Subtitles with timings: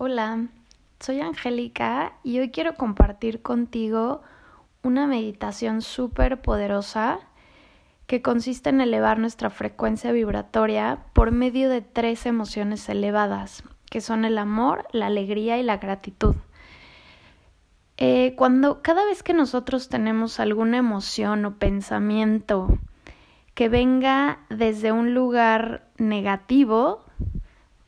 [0.00, 0.46] Hola,
[1.00, 4.22] soy Angélica y hoy quiero compartir contigo
[4.84, 7.18] una meditación súper poderosa
[8.06, 14.24] que consiste en elevar nuestra frecuencia vibratoria por medio de tres emociones elevadas, que son
[14.24, 16.36] el amor, la alegría y la gratitud.
[17.96, 22.78] Eh, cuando cada vez que nosotros tenemos alguna emoción o pensamiento
[23.54, 27.04] que venga desde un lugar negativo,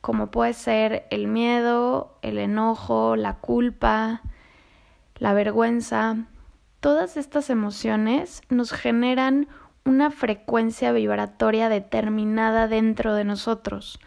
[0.01, 4.23] como puede ser el miedo, el enojo, la culpa,
[5.17, 6.17] la vergüenza.
[6.81, 9.49] Todas estas emociones nos generan
[9.85, 14.01] una frecuencia vibratoria determinada dentro de nosotros.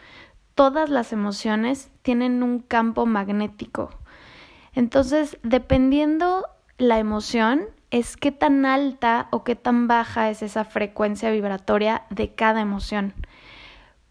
[0.56, 3.90] Todas las emociones tienen un campo magnético.
[4.74, 6.48] Entonces, dependiendo
[6.78, 12.34] la emoción, es qué tan alta o qué tan baja es esa frecuencia vibratoria de
[12.34, 13.14] cada emoción.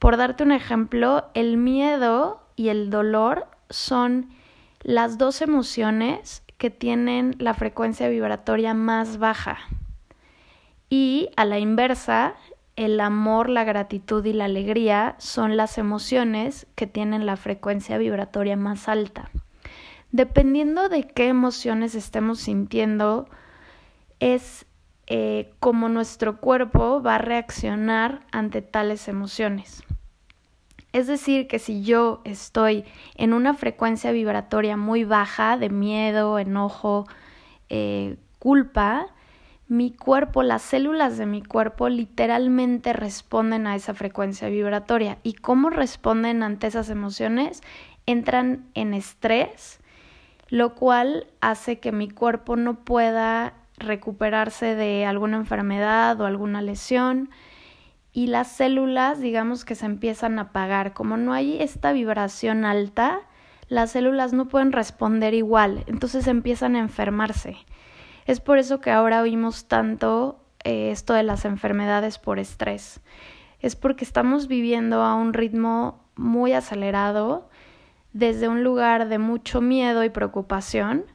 [0.02, 4.30] Por darte un ejemplo, el miedo y el dolor son
[4.82, 9.58] las dos emociones que tienen la frecuencia vibratoria más baja.
[10.90, 12.34] Y a la inversa,
[12.74, 18.56] el amor, la gratitud y la alegría son las emociones que tienen la frecuencia vibratoria
[18.56, 19.30] más alta.
[20.10, 23.28] Dependiendo de qué emociones estemos sintiendo,
[24.18, 24.66] es
[25.06, 29.84] eh, cómo nuestro cuerpo va a reaccionar ante tales emociones.
[30.92, 32.84] Es decir, que si yo estoy
[33.16, 37.06] en una frecuencia vibratoria muy baja de miedo, enojo,
[37.70, 39.06] eh, culpa,
[39.68, 45.16] mi cuerpo, las células de mi cuerpo literalmente responden a esa frecuencia vibratoria.
[45.22, 47.62] ¿Y cómo responden ante esas emociones?
[48.04, 49.80] Entran en estrés,
[50.50, 57.30] lo cual hace que mi cuerpo no pueda recuperarse de alguna enfermedad o alguna lesión
[58.12, 60.92] y las células, digamos que se empiezan a apagar.
[60.92, 63.20] Como no hay esta vibración alta,
[63.68, 67.56] las células no pueden responder igual, entonces empiezan a enfermarse.
[68.26, 73.00] Es por eso que ahora oímos tanto eh, esto de las enfermedades por estrés.
[73.60, 77.48] Es porque estamos viviendo a un ritmo muy acelerado,
[78.12, 81.06] desde un lugar de mucho miedo y preocupación,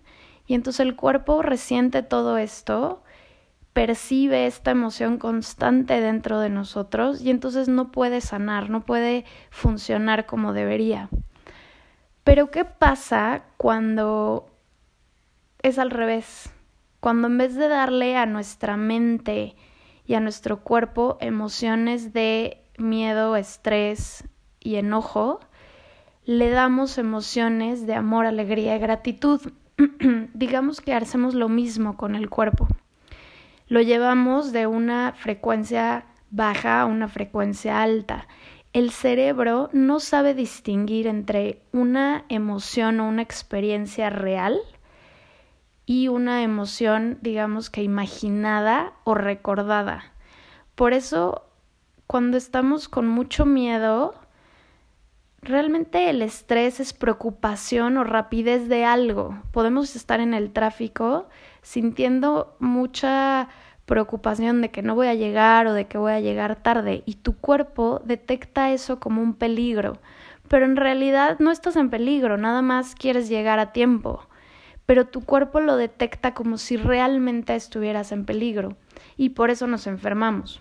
[0.47, 3.03] y entonces el cuerpo resiente todo esto
[3.78, 10.26] percibe esta emoción constante dentro de nosotros y entonces no puede sanar, no puede funcionar
[10.26, 11.10] como debería.
[12.24, 14.50] Pero ¿qué pasa cuando
[15.62, 16.50] es al revés?
[17.02, 19.56] Cuando en vez de darle a nuestra mente
[20.08, 24.24] y a nuestro cuerpo emociones de miedo, estrés
[24.60, 25.40] y enojo,
[26.26, 29.40] le damos emociones de amor, alegría y gratitud.
[30.34, 32.68] Digamos que hacemos lo mismo con el cuerpo
[33.68, 38.28] lo llevamos de una frecuencia baja a una frecuencia alta.
[38.74, 44.60] El cerebro no sabe distinguir entre una emoción o una experiencia real
[45.86, 50.12] y una emoción, digamos que imaginada o recordada.
[50.76, 51.44] Por eso,
[52.06, 54.14] cuando estamos con mucho miedo,
[55.42, 59.42] realmente el estrés es preocupación o rapidez de algo.
[59.52, 61.30] Podemos estar en el tráfico
[61.62, 63.50] sintiendo mucha
[63.85, 67.16] preocupación de que no voy a llegar o de que voy a llegar tarde y
[67.16, 69.97] tu cuerpo detecta eso como un peligro,
[70.50, 74.28] pero en realidad no estás en peligro, nada más quieres llegar a tiempo,
[74.85, 78.75] pero tu cuerpo lo detecta como si realmente estuvieras en peligro
[79.16, 80.59] y por eso nos enfermamos.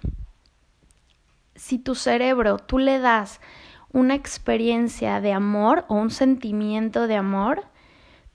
[1.57, 3.41] Si tu cerebro tú le das
[3.93, 7.65] una experiencia de amor o un sentimiento de amor,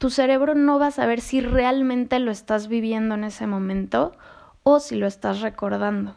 [0.02, 4.14] tu cerebro no va a saber si realmente lo estás viviendo en ese momento
[4.64, 6.16] o si lo estás recordando.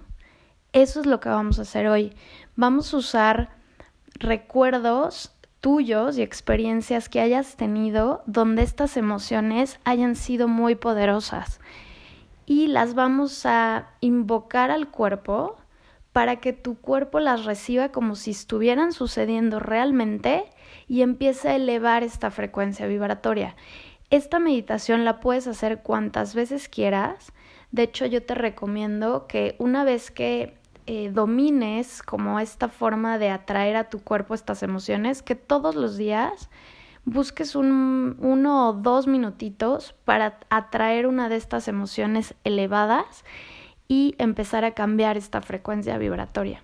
[0.73, 2.15] Eso es lo que vamos a hacer hoy.
[2.57, 3.51] Vamos a usar
[4.15, 11.61] recuerdos tuyos y experiencias que hayas tenido donde estas emociones hayan sido muy poderosas
[12.47, 15.57] y las vamos a invocar al cuerpo
[16.15, 20.47] para que tu cuerpo las reciba como si estuvieran sucediendo realmente
[20.95, 23.57] y empiece a elevar esta frecuencia vibratoria.
[24.11, 27.33] Esta meditación la puedes hacer cuantas veces quieras.
[27.73, 30.55] De hecho, yo te recomiendo que una vez que
[30.87, 35.97] eh, domines como esta forma de atraer a tu cuerpo estas emociones, que todos los
[35.97, 36.49] días
[37.05, 43.25] busques un, uno o dos minutitos para atraer una de estas emociones elevadas
[43.89, 46.63] y empezar a cambiar esta frecuencia vibratoria.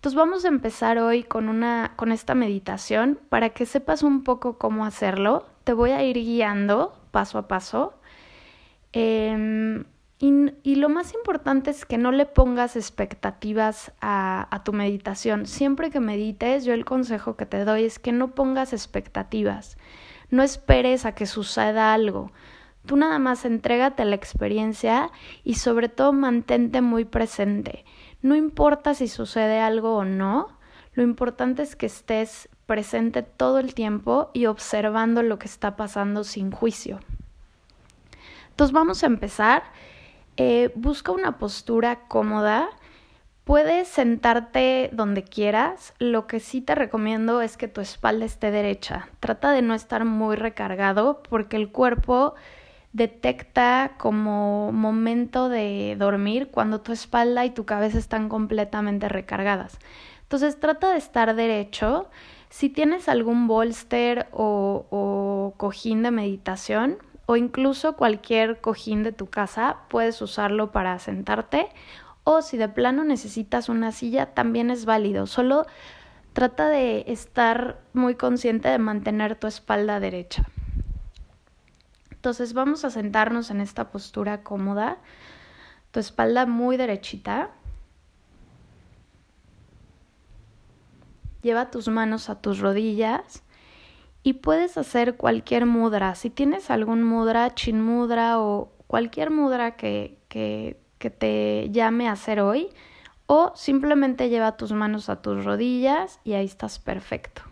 [0.00, 4.56] Entonces vamos a empezar hoy con una con esta meditación para que sepas un poco
[4.56, 5.44] cómo hacerlo.
[5.64, 7.92] Te voy a ir guiando paso a paso.
[8.94, 9.84] Em,
[10.18, 15.44] y, lo más importante es que no le pongas expectativas a, a, tu meditación.
[15.44, 19.76] Siempre que medites, yo el consejo que te doy es que no pongas expectativas.
[20.30, 22.32] No esperes a que suceda algo.
[22.86, 25.10] Tú nada más entrégate a la experiencia
[25.44, 27.84] y sobre todo mantente muy presente.
[28.22, 30.48] No importa si sucede algo o no,
[30.94, 36.24] lo importante es que estés presente todo el tiempo y observando lo que está pasando
[36.24, 37.00] sin juicio.
[38.50, 39.62] Entonces vamos a empezar.
[40.36, 42.68] Eh, busca una postura cómoda.
[43.44, 45.94] Puedes sentarte donde quieras.
[45.98, 49.08] Lo que sí te recomiendo es que tu espalda esté derecha.
[49.20, 52.34] Trata de no estar muy recargado porque el cuerpo
[52.92, 59.78] detecta como momento de dormir cuando tu espalda y tu cabeza están completamente recargadas.
[60.22, 62.08] Entonces trata de estar derecho.
[62.48, 69.26] Si tienes algún bolster o, o cojín de meditación o incluso cualquier cojín de tu
[69.26, 71.68] casa, puedes usarlo para sentarte
[72.24, 75.26] o si de plano necesitas una silla, también es válido.
[75.26, 75.66] Solo
[76.32, 80.44] trata de estar muy consciente de mantener tu espalda derecha.
[82.20, 84.98] Entonces vamos a sentarnos en esta postura cómoda,
[85.90, 87.48] tu espalda muy derechita.
[91.40, 93.42] Lleva tus manos a tus rodillas
[94.22, 96.14] y puedes hacer cualquier mudra.
[96.14, 102.40] Si tienes algún mudra, chin mudra o cualquier mudra que, que, te llame a hacer
[102.40, 102.68] hoy,
[103.28, 107.49] o simplemente lleva tus manos a tus rodillas y ahí estás perfecto.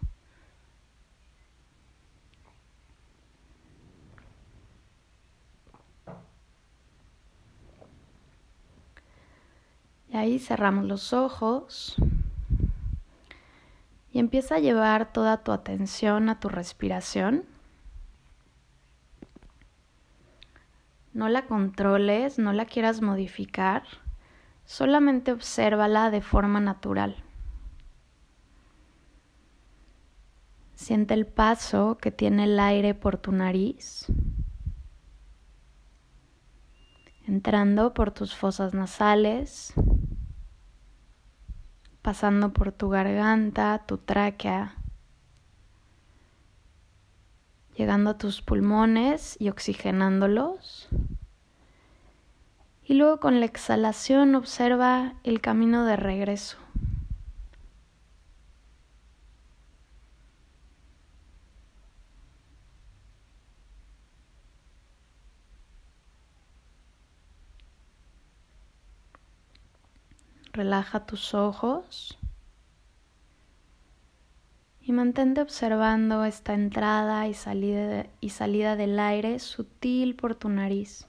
[10.10, 11.96] Y ahí cerramos los ojos
[14.10, 17.44] y empieza a llevar toda tu atención a tu respiración.
[21.12, 23.82] No la controles, no la quieras modificar,
[24.64, 27.16] solamente obsérvala de forma natural.
[30.74, 34.06] Siente el paso que tiene el aire por tu nariz
[37.28, 39.74] entrando por tus fosas nasales,
[42.08, 44.76] pasando por tu garganta, tu tráquea,
[47.76, 50.88] llegando a tus pulmones y oxigenándolos.
[52.82, 56.56] Y luego con la exhalación observa el camino de regreso.
[70.58, 72.18] Relaja tus ojos
[74.80, 81.06] y mantente observando esta entrada y salida, y salida del aire sutil por tu nariz.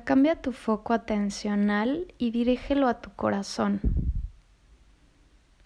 [0.00, 3.80] Cambia tu foco atencional y dirígelo a tu corazón.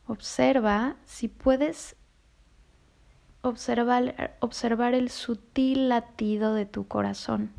[0.07, 1.97] Observa si puedes
[3.43, 7.53] observar, observar el sutil latido de tu corazón.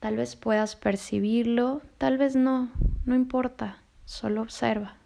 [0.00, 2.70] Tal vez puedas percibirlo, tal vez no,
[3.04, 4.96] no importa, solo observa.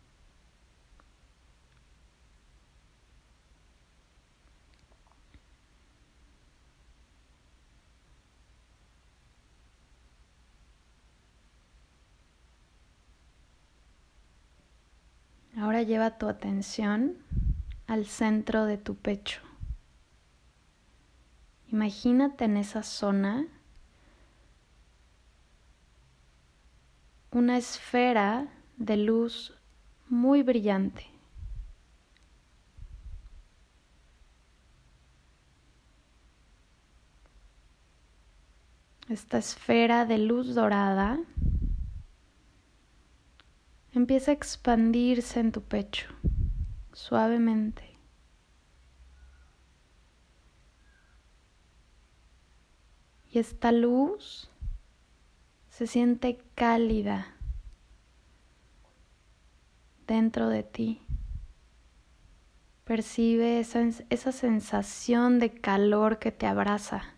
[15.83, 17.17] Lleva tu atención
[17.87, 19.41] al centro de tu pecho.
[21.69, 23.47] Imagínate en esa zona
[27.31, 29.55] una esfera de luz
[30.09, 31.07] muy brillante.
[39.09, 41.19] Esta esfera de luz dorada
[43.93, 46.09] empieza a expandirse en tu pecho
[46.93, 47.91] suavemente.
[53.33, 54.51] Y esta luz
[55.69, 57.37] se siente cálida
[60.07, 61.03] dentro de ti.
[62.85, 67.15] Percibe esa, esa sensación de calor que te abraza.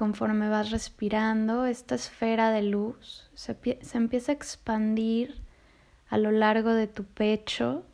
[0.00, 5.42] Conforme vas respirando, esta esfera de luz se, se, empieza a expandir
[6.08, 7.84] a lo largo de tu pecho,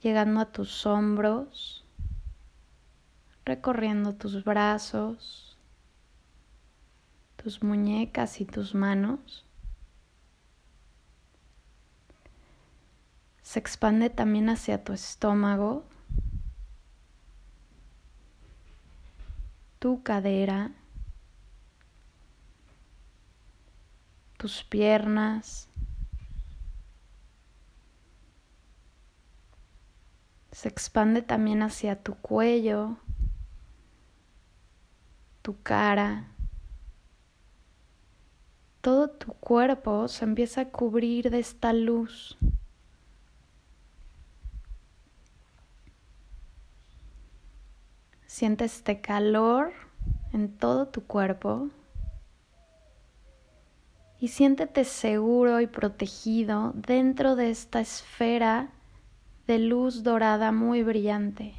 [0.00, 1.84] llegando a tus hombros,
[3.44, 5.58] recorriendo tus brazos,
[7.36, 9.44] tus muñecas y tus manos.
[13.42, 15.84] Se expande también hacia tu estómago,
[19.78, 20.72] tu cadera,
[24.36, 25.68] tus piernas,
[30.52, 32.96] se expande también hacia tu cuello,
[35.42, 36.32] tu cara.
[38.80, 42.38] Todo tu cuerpo se empieza a cubrir de esta luz.
[48.36, 49.72] Siente este calor
[50.34, 51.70] en todo tu cuerpo
[54.20, 58.68] y siéntete seguro y protegido dentro de esta esfera
[59.46, 61.54] de luz dorada muy brillante.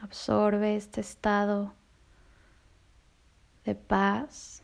[0.00, 1.74] Absorbe este estado
[3.64, 4.62] de paz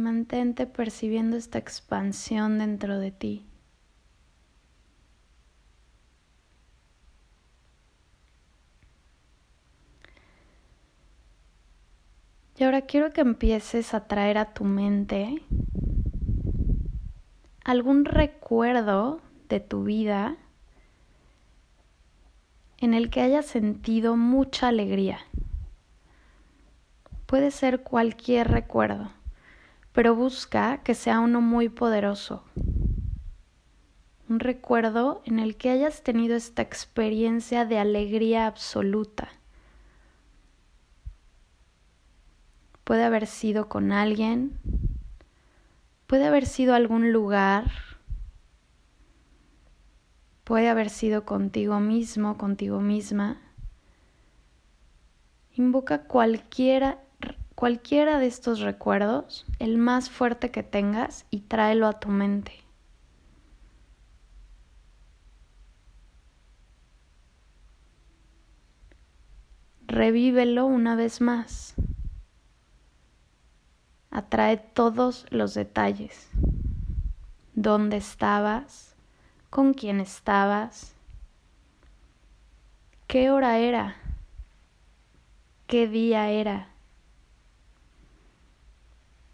[0.00, 3.46] mantente percibiendo esta expansión dentro de ti.
[12.58, 15.42] Y ahora quiero que empieces a traer a tu mente
[17.64, 20.36] algún recuerdo de tu vida
[22.76, 25.20] en el que hayas sentido mucha alegría.
[27.24, 29.10] Puede ser cualquier recuerdo,
[29.92, 32.44] pero busca que sea uno muy poderoso.
[34.28, 39.28] Un recuerdo en el que hayas tenido esta experiencia de alegría absoluta.
[42.84, 44.58] Puede haber sido con alguien,
[46.06, 47.70] puede haber sido algún lugar,
[50.44, 53.40] puede haber sido contigo mismo, contigo misma.
[55.54, 56.98] Invoca cualquiera,
[57.60, 62.54] cualquiera de estos recuerdos, el más fuerte que tengas, y tráelo a tu mente.
[69.86, 71.74] Revívelo una vez más
[74.10, 76.30] atrae todos los detalles.
[77.54, 78.96] ¿Dónde estabas?
[79.50, 80.94] ¿Con quién estabas?
[83.06, 83.96] ¿Qué hora era?
[85.66, 86.69] ¿Qué día era?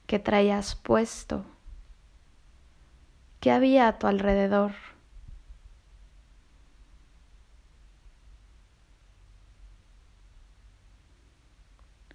[0.06, 1.44] ¿Qué traías puesto?
[3.40, 4.72] ¿Qué había a tu alrededor?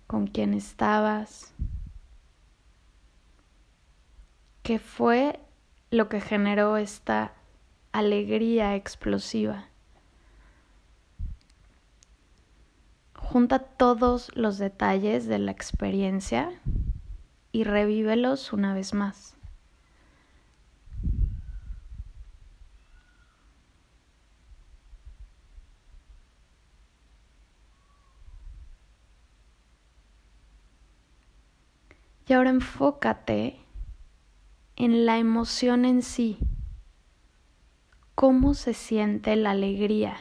[0.08, 1.54] ¿Con quién estabas?
[4.64, 5.40] ¿Qué fue
[5.90, 7.34] lo que generó esta
[7.92, 9.66] alegría explosiva?
[13.16, 16.52] Junta todos los detalles de la experiencia
[17.52, 19.36] y revívelos una vez más.
[32.28, 33.60] Y ahora enfócate
[34.78, 36.38] en la emoción en sí.
[38.16, 40.16] ¿Cómo se siente la alegría?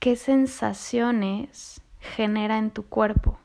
[0.00, 3.38] ¿Qué sensaciones genera en tu cuerpo?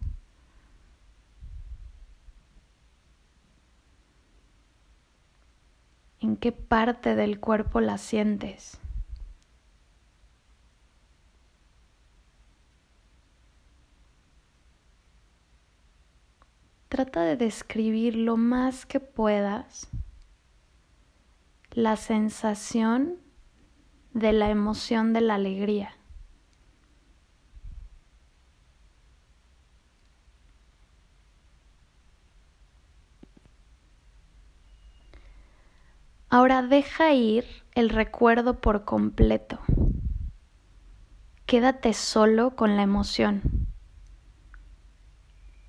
[6.24, 8.80] ¿En qué parte del cuerpo la sientes?
[16.88, 19.90] trata de describir lo más que puedas
[21.72, 23.18] la sensación
[24.14, 25.98] de la emoción de la alegría.
[36.34, 39.60] Ahora deja ir el recuerdo por completo.
[41.46, 43.64] Quédate solo con la emoción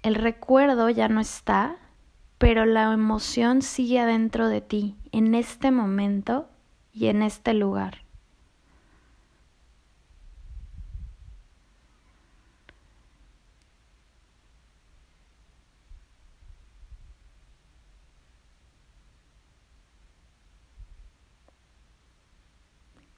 [0.04, 1.78] el recuerdo ya no está,
[2.36, 6.50] pero la emoción sigue adentro de ti, en este momento
[6.92, 8.03] y en este lugar.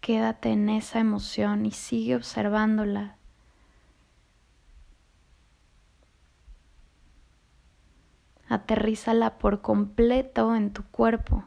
[0.06, 3.16] Quédate en esa emoción y sigue observándola.
[8.48, 11.44] Aterrízala por completo en tu cuerpo.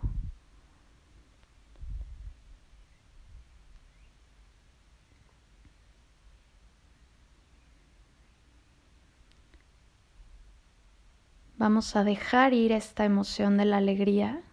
[11.56, 14.44] Vamos a dejar ir esta emoción de la alegría.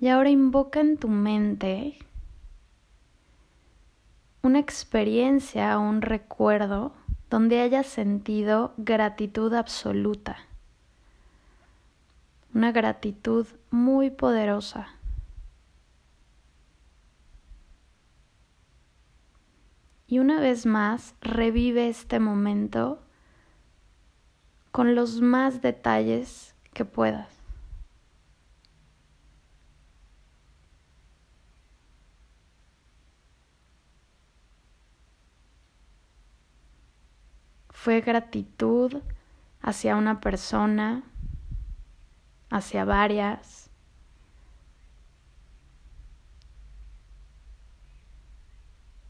[0.00, 1.98] Y ahora invoca en tu mente
[4.42, 6.92] una experiencia o un recuerdo
[7.30, 10.38] donde hayas sentido gratitud absoluta.
[12.54, 14.88] Una gratitud muy poderosa.
[20.06, 23.02] Y una vez más, revive este momento
[24.70, 27.37] con los más detalles que puedas.
[37.80, 39.02] Fue gratitud
[39.62, 41.04] hacia una persona,
[42.50, 43.70] hacia varias.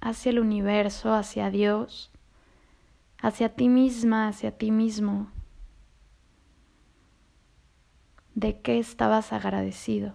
[0.01, 2.11] hacia el universo, hacia Dios,
[3.21, 5.31] hacia ti misma, hacia ti mismo.
[8.35, 10.15] ¿De qué estabas agradecido?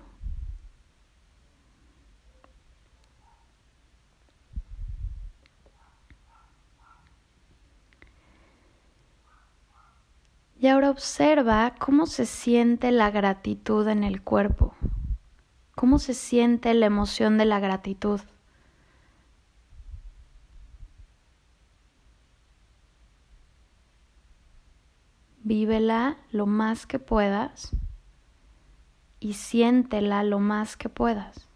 [10.64, 14.74] Y ahora observa cómo se siente la gratitud en el cuerpo,
[15.76, 18.22] cómo se siente la emoción de la gratitud.
[25.44, 27.76] Vívela lo más que puedas
[29.20, 31.50] y siéntela lo más que puedas.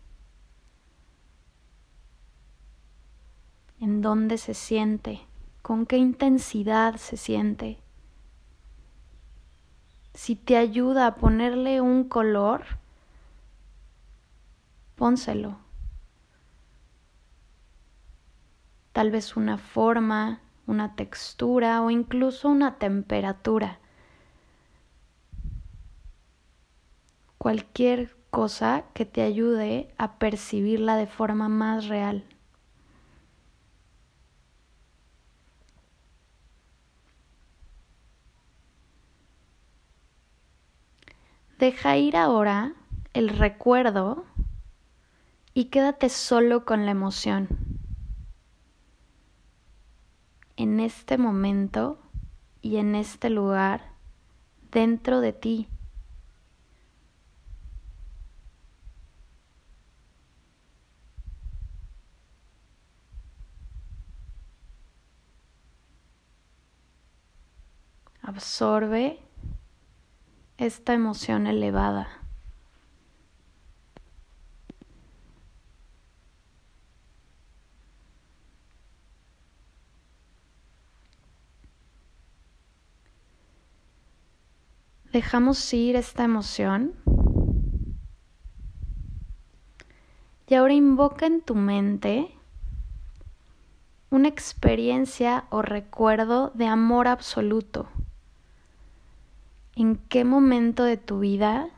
[3.80, 5.22] ¿En dónde se siente?
[5.62, 7.80] ¿Con qué intensidad se siente?
[10.18, 12.66] Si te ayuda a ponerle un color,
[14.96, 15.60] pónselo.
[18.94, 23.78] Tal vez una forma, una textura o incluso una temperatura.
[27.38, 32.26] cualquier cosa que te ayude a percibirla de forma más real.
[41.58, 42.74] Deja ir ahora
[43.14, 44.26] el recuerdo
[45.54, 47.48] y quédate solo con la emoción.
[50.56, 52.00] En este momento
[52.62, 53.92] y en este lugar
[54.72, 55.68] dentro de ti.
[68.28, 69.27] absorbe
[70.58, 72.08] esta emoción elevada.
[85.12, 86.94] Dejamos ir esta emoción
[90.48, 92.32] y ahora invoca en tu mente
[94.10, 97.88] una experiencia o recuerdo de amor absoluto.
[99.80, 101.70] ¿En qué momento de tu vida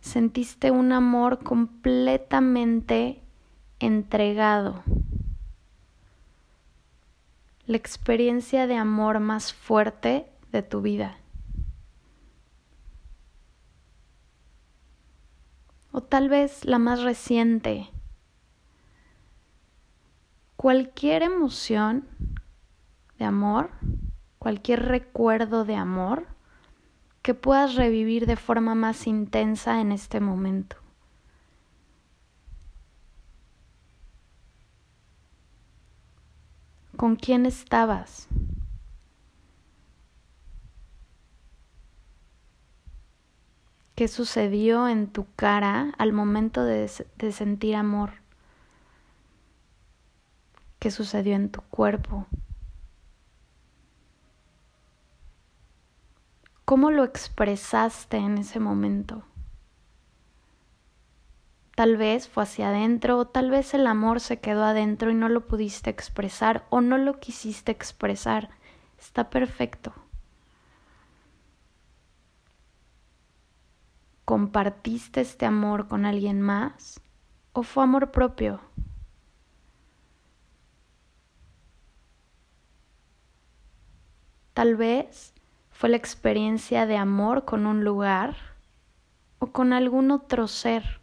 [0.00, 3.20] sentiste un amor completamente
[3.80, 4.84] entregado?
[7.66, 11.16] La experiencia de amor más fuerte de tu vida.
[15.90, 17.90] O tal vez la más reciente.
[20.54, 22.06] Cualquier emoción
[23.18, 23.70] de amor
[24.40, 26.26] cualquier recuerdo de amor
[27.22, 30.76] que puedas revivir de forma más intensa en este momento.
[36.96, 38.28] ¿Con quién estabas?
[43.94, 48.12] ¿Qué sucedió en tu cara al momento de, de sentir amor?
[50.78, 52.26] ¿Qué sucedió en tu cuerpo?
[56.70, 59.24] ¿Cómo lo expresaste en ese momento?
[61.74, 65.28] Tal vez fue hacia adentro o tal vez el amor se quedó adentro y no
[65.28, 68.50] lo pudiste expresar o no lo quisiste expresar.
[69.00, 69.92] Está perfecto.
[74.24, 77.00] ¿Compartiste este amor con alguien más
[77.52, 78.60] o fue amor propio?
[84.54, 85.34] Tal vez
[85.80, 88.36] fue la experiencia de amor con un lugar
[89.38, 91.00] o con algún otro ser.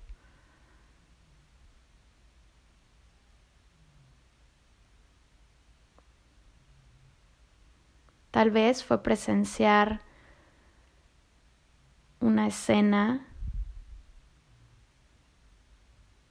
[8.29, 10.01] Tal vez fue presenciar
[12.19, 13.25] una escena.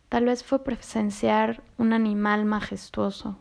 [0.09, 3.41] Tal vez fue presenciar un animal majestuoso.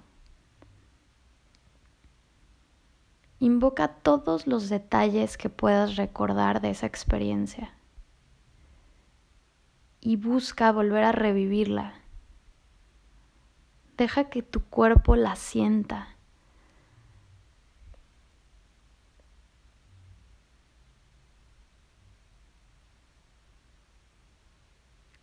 [3.46, 7.76] Invoca todos los detalles que puedas recordar de esa experiencia
[10.02, 11.94] y busca volver a revivirla.
[13.98, 16.08] Deja que tu cuerpo la sienta.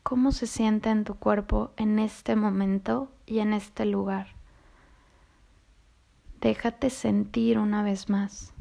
[0.04, 4.41] ¿Cómo se siente en tu cuerpo en este momento y en este lugar?
[6.42, 8.52] Déjate sentir una vez más.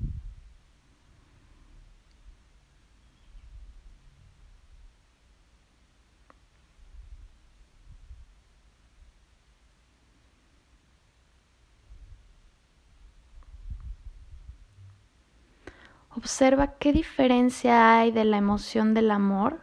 [16.16, 19.60] Observa qué diferencia hay de la emoción del amor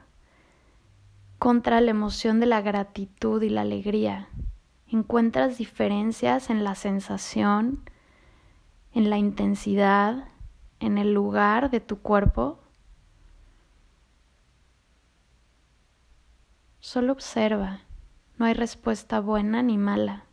[1.38, 4.28] contra la emoción de la gratitud y la alegría.
[4.88, 7.84] Encuentras diferencias en la sensación,
[8.92, 10.28] en la intensidad,
[10.80, 12.58] en el lugar de tu cuerpo.
[16.80, 17.80] Solo observa,
[18.38, 20.27] no hay respuesta buena ni mala.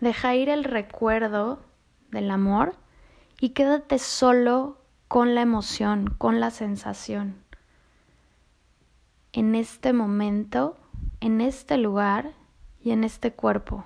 [0.00, 1.60] Deja ir el recuerdo
[2.10, 2.74] del amor
[3.38, 7.36] y quédate solo con la emoción, con la sensación.
[9.32, 10.78] En este momento,
[11.20, 12.32] en este lugar
[12.82, 13.84] y en este cuerpo.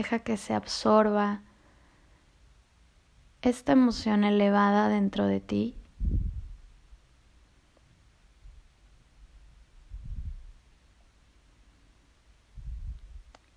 [0.00, 1.42] Deja que se absorba
[3.42, 5.76] esta emoción elevada dentro de ti.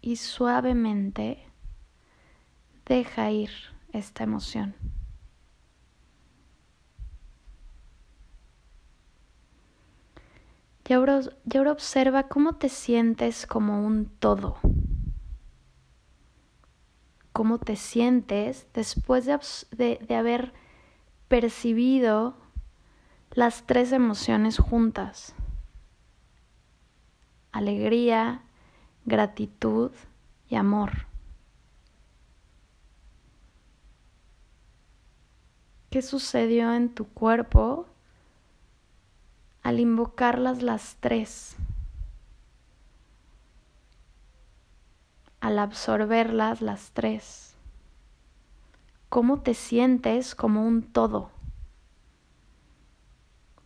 [0.02, 1.46] Y suavemente
[2.88, 3.52] deja ir
[3.94, 4.76] esta emoción.
[10.90, 14.58] Y ahora, observa cómo te sientes como un todo
[17.34, 20.54] cómo te sientes después de, de, haber
[21.28, 22.36] percibido
[23.32, 25.34] las tres emociones juntas.
[27.52, 28.44] Alegría,
[29.06, 29.92] gratitud
[30.48, 31.08] y amor.
[35.90, 37.88] ¿Qué sucedió en tu cuerpo
[39.64, 41.56] al invocarlas las tres?
[45.44, 47.54] Al absorberlas las tres?
[49.10, 51.32] ¿Cómo te sientes como un todo?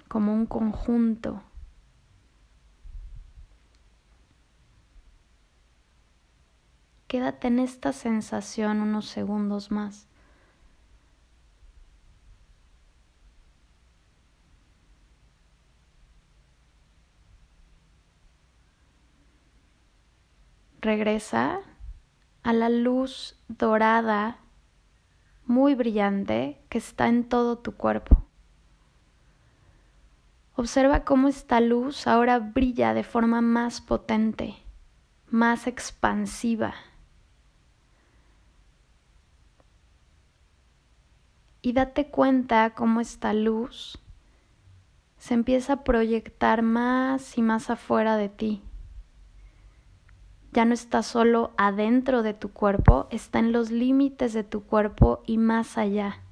[0.07, 1.43] Como un conjunto.
[7.07, 10.06] Quédate en esta sensación unos segundos más.
[20.87, 21.59] Regresa
[22.43, 24.37] a la luz dorada
[25.45, 28.23] muy brillante que está en todo tu cuerpo.
[30.55, 34.55] Observa cómo esta luz ahora brilla de forma más potente,
[35.29, 36.73] más expansiva.
[41.61, 43.99] Y date cuenta cómo esta luz
[45.17, 48.61] se empieza a proyectar más y más afuera de ti
[50.57, 55.21] ya no está solo adentro de tu cuerpo, está en los límites de tu cuerpo
[55.27, 56.23] y más allá.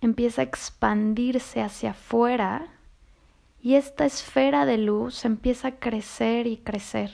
[0.00, 2.66] Empieza a expandirse hacia afuera
[3.62, 7.12] y esta esfera de luz empieza a crecer y crecer.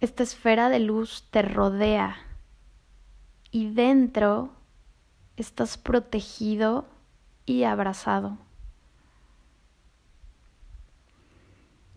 [0.00, 2.16] esta esfera de luz te rodea
[3.52, 4.50] y dentro
[5.36, 6.86] estás protegido
[7.46, 8.38] y abrazado.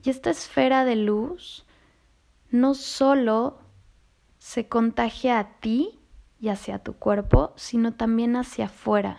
[0.04, 1.66] Y esta esfera de luz
[2.50, 3.60] no solo
[4.40, 6.00] se contagia a ti
[6.40, 9.18] y hacia tu cuerpo, sino también hacia afuera.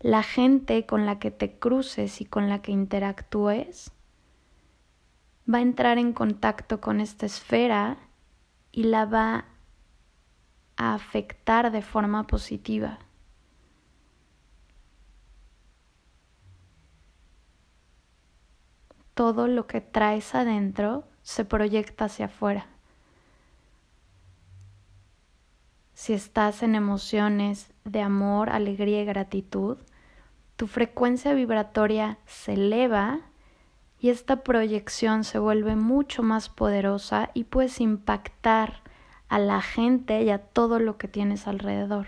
[0.00, 3.90] La gente con la que te cruces y con la que interactúes
[5.52, 7.96] va a entrar en contacto con esta esfera
[8.70, 9.46] y la va
[10.76, 12.98] a afectar de forma positiva.
[19.14, 22.66] Todo lo que traes adentro se proyecta hacia afuera.
[25.94, 29.78] Si estás en emociones de amor, alegría y gratitud,
[30.56, 33.20] tu frecuencia vibratoria se eleva
[33.98, 38.83] y esta proyección se vuelve mucho más poderosa y puedes impactar
[39.28, 42.06] a la gente y a todo lo que tienes alrededor.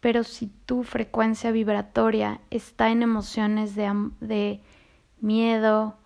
[0.00, 4.60] Pero si tu frecuencia vibratoria está en emociones de, de
[5.20, 5.96] miedo,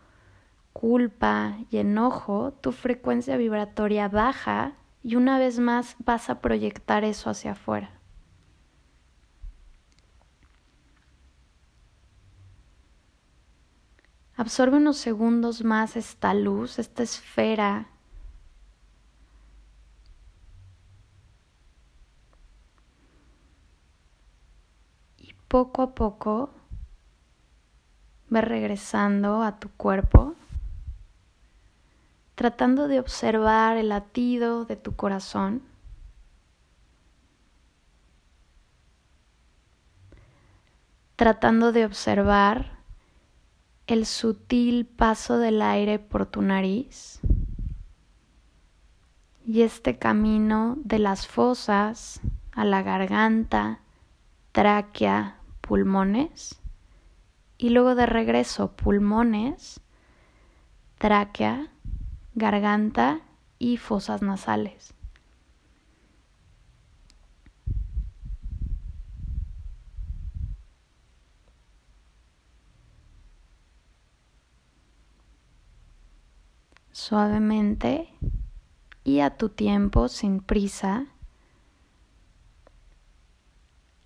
[0.73, 7.31] culpa y enojo, tu frecuencia vibratoria baja y una vez más vas a proyectar eso
[7.31, 8.00] hacia afuera.
[14.41, 17.89] Absorbe unos segundos más esta luz, esta esfera.
[25.19, 26.49] Y poco a poco
[28.31, 30.35] ve regresando a tu cuerpo,
[32.35, 35.61] tratando de observar el latido de tu corazón.
[41.17, 42.80] Tratando de observar
[43.91, 47.19] el sutil paso del aire por tu nariz
[49.45, 52.21] y este camino de las fosas
[52.53, 53.81] a la garganta,
[54.53, 56.61] tráquea, pulmones
[57.59, 59.81] y luego de regreso pulmones,
[60.99, 61.73] tráquea,
[62.37, 63.23] garganta
[63.59, 64.95] y fosas nasales.
[77.01, 78.13] Suavemente
[79.05, 81.07] y a tu tiempo, sin prisa.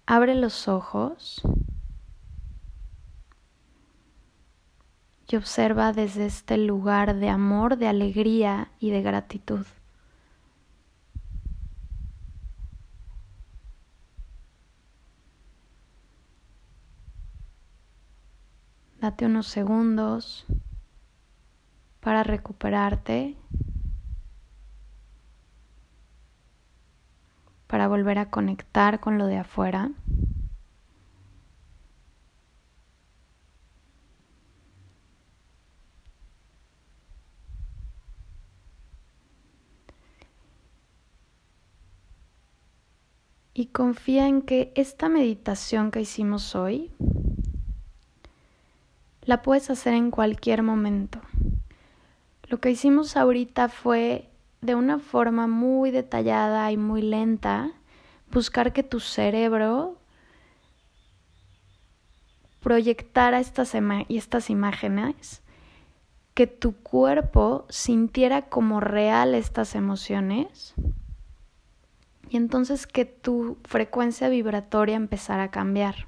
[0.06, 1.42] Abre los ojos
[5.28, 9.66] y observa desde este lugar de amor, de alegría y de gratitud.
[19.00, 20.46] Date unos segundos
[22.04, 23.34] para recuperarte,
[27.66, 29.90] para volver a conectar con lo de afuera.
[43.54, 46.92] Y confía en que esta meditación que hicimos hoy
[49.22, 51.20] la puedes hacer en cualquier momento.
[52.54, 57.72] Lo que hicimos ahorita fue de una forma muy detallada y muy lenta
[58.30, 59.98] buscar que tu cerebro
[62.60, 63.74] proyectara estas,
[64.08, 65.42] estas imágenes,
[66.34, 70.74] que tu cuerpo sintiera como real estas emociones
[72.30, 76.06] y entonces que tu frecuencia vibratoria empezara a cambiar.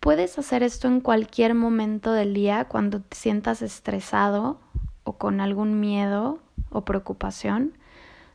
[0.00, 4.60] Puedes hacer esto en cualquier momento del día cuando te sientas estresado
[5.04, 6.40] o con algún miedo
[6.70, 7.78] o preocupación,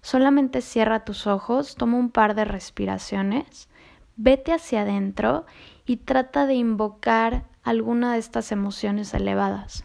[0.02, 3.68] solamente cierra tus ojos, toma un par de respiraciones,
[4.16, 5.46] vete hacia adentro
[5.86, 9.84] y trata de invocar alguna de estas emociones elevadas.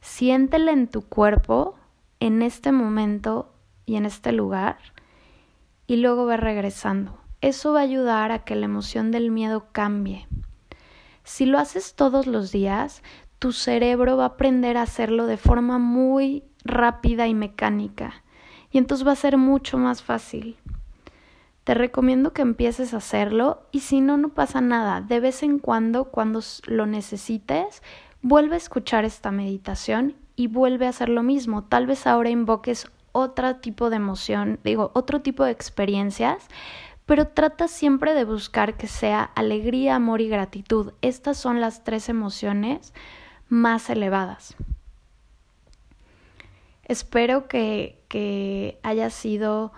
[0.00, 1.74] Siéntela en tu cuerpo,
[2.20, 3.52] en este momento
[3.84, 4.78] y en este lugar,
[5.86, 7.18] y luego ve regresando.
[7.40, 10.26] Eso va a ayudar a que la emoción del miedo cambie.
[11.22, 13.02] Si lo haces todos los días,
[13.38, 18.22] tu cerebro va a aprender a hacerlo de forma muy rápida y mecánica.
[18.70, 20.56] Y entonces va a ser mucho más fácil.
[21.64, 25.00] Te recomiendo que empieces a hacerlo y si no, no pasa nada.
[25.00, 27.82] De vez en cuando, cuando lo necesites,
[28.22, 31.64] vuelve a escuchar esta meditación y vuelve a hacer lo mismo.
[31.64, 36.48] Tal vez ahora invoques otro tipo de emoción, digo, otro tipo de experiencias,
[37.06, 40.92] pero trata siempre de buscar que sea alegría, amor y gratitud.
[41.02, 42.92] Estas son las tres emociones
[43.48, 44.56] más elevadas.
[46.84, 47.94] Espero que,
[48.82, 49.72] haya sido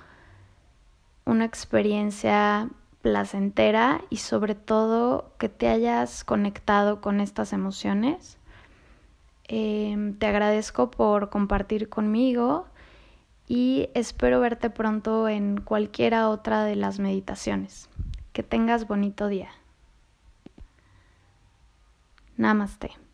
[1.24, 2.68] una experiencia
[3.02, 8.38] placentera y sobre todo que te hayas conectado con estas emociones.
[9.48, 12.66] Em, te agradezco por compartir conmigo
[13.48, 17.88] y espero verte pronto en cualquiera otra de las meditaciones.
[18.32, 19.50] Que tengas bonito día.
[22.36, 23.07] Namaste.